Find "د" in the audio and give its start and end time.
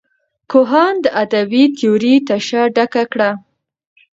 1.03-1.05